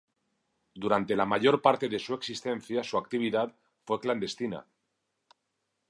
[0.85, 3.53] Durante la mayor parte de su existencia su actividad
[3.85, 4.65] fue clandestina.